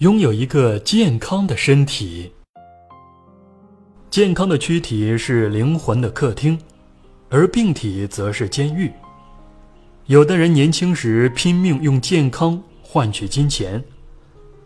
[0.00, 2.32] 拥有一个健康的身体。
[4.08, 6.58] 健康的躯体是灵魂的客厅，
[7.28, 8.90] 而病体则是监狱。
[10.06, 13.82] 有的人年轻时拼命用健康换取金钱，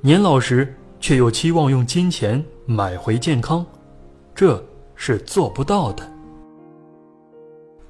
[0.00, 3.66] 年老时却又期望用金钱买回健康，
[4.36, 4.64] 这
[4.94, 6.08] 是做不到的。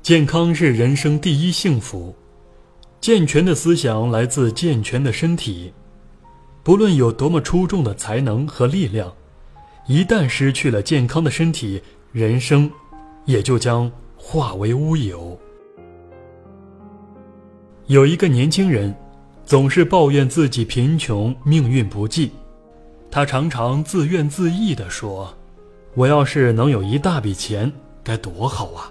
[0.01, 2.17] 健康是人生第一幸福，
[3.03, 5.71] 健全的思想来自健全的身体。
[6.65, 9.13] 不论有多么出众的才能和力量，
[9.87, 12.71] 一旦失去了健康的身体，人生
[13.27, 15.39] 也就将化为乌有。
[17.87, 18.97] 有一个年轻人，
[19.45, 22.33] 总是抱怨自己贫穷，命运不济。
[23.11, 25.33] 他常常自怨自艾地说
[25.95, 27.71] ：“我要是能有一大笔钱，
[28.03, 28.91] 该多好啊！”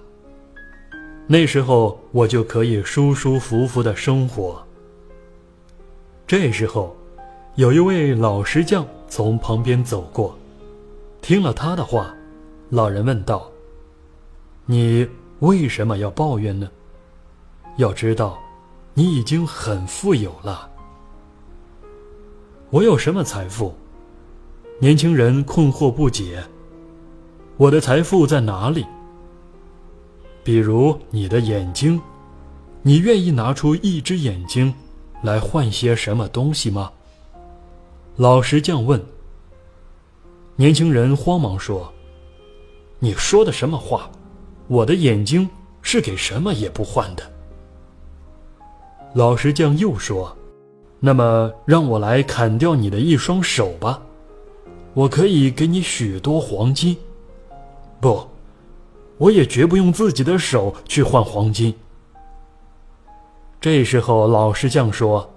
[1.26, 4.64] 那时候我就可以舒舒服服的生活。
[6.28, 6.96] 这时候，
[7.56, 10.36] 有一位老石匠从旁边走过，
[11.22, 12.12] 听了他的话，
[12.72, 13.48] 老人问道
[14.66, 16.68] ：“你为什么要抱怨呢？
[17.78, 18.40] 要知道，
[18.96, 20.68] 你已经很富有了。”
[22.72, 23.72] 我有什么财富？
[24.80, 26.44] 年轻人困惑不解
[27.58, 28.84] ：“我的财富在哪里？”
[30.44, 32.02] 比如你的眼睛，
[32.82, 34.74] 你愿意拿出一只眼睛
[35.22, 36.92] 来换些什么东西吗？
[38.16, 39.04] 老石匠问。
[40.56, 41.92] 年轻人慌忙说
[43.00, 44.08] ：“你说的什么话？
[44.68, 45.50] 我的眼睛
[45.82, 47.24] 是给什么也不换的。”
[49.16, 50.36] 老石匠又说
[51.02, 54.00] ：“那么让我来砍掉你的一双手吧，
[54.94, 56.96] 我可以给你许多黄金。”
[58.00, 58.28] 不。
[59.18, 61.74] 我也绝不用自己的手去换黄金。
[63.62, 65.34] 这时候，老石匠说：“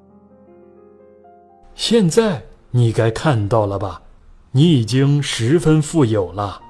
[1.77, 2.43] 现在
[2.77, 4.03] 你该看到了吧？
[4.51, 6.61] 你已经十分富有了，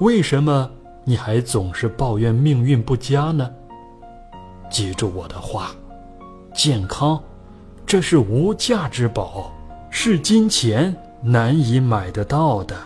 [0.00, 0.70] 为什么
[1.02, 3.50] 你还总是抱怨命运不佳呢？
[4.70, 5.70] 记住我的话，
[6.52, 7.18] 健康，
[7.86, 9.50] 这是无价之宝，
[9.88, 12.76] 是金钱难以买得到的。”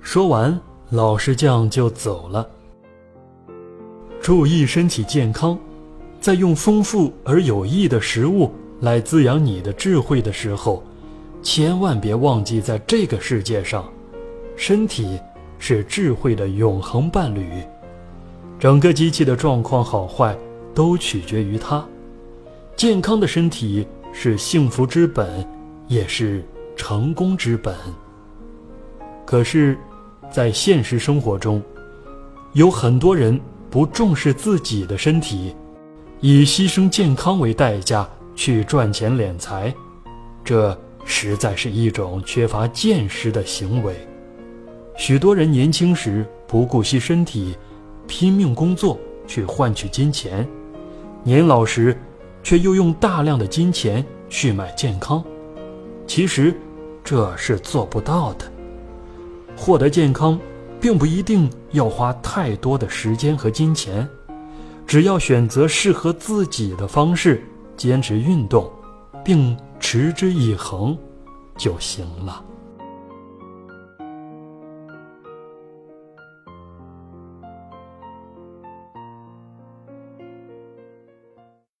[0.00, 0.56] 说完。
[0.90, 2.46] 老石匠就走了。
[4.20, 5.58] 注意身体健康，
[6.20, 10.84] 在用丰富而有益的食物来滋养你的智慧的时候，
[11.44, 13.88] 千万别忘记，在这个世界上，
[14.56, 15.20] 身体
[15.60, 17.62] 是智慧的永恒伴侣。
[18.58, 20.36] 整个机器的状况好坏
[20.74, 21.86] 都取决于它。
[22.74, 25.46] 健康的身体是幸福之本，
[25.86, 26.42] 也是
[26.74, 27.72] 成功之本。
[29.24, 29.78] 可是。
[30.30, 31.62] 在现实生活中，
[32.54, 33.38] 有很多人
[33.70, 35.54] 不重视自己的身体，
[36.20, 39.72] 以牺牲健康为代价去赚钱敛财，
[40.42, 43.94] 这实在是一种缺乏见识的行为。
[44.96, 47.56] 许多人年轻时不顾惜身体，
[48.06, 50.46] 拼命工作去换取金钱，
[51.22, 51.96] 年老时
[52.42, 55.22] 却又用大量的金钱去买健康，
[56.06, 56.54] 其实
[57.02, 58.50] 这是做不到的。
[59.56, 60.38] 获得健康，
[60.80, 64.08] 并不一定要花太多的时间和金钱，
[64.86, 67.42] 只要选择适合自己的方式，
[67.76, 68.70] 坚持运动，
[69.24, 69.56] 并
[69.94, 70.98] 持之以恒，
[71.56, 72.44] 就行了。